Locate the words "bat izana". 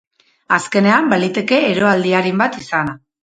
2.43-2.97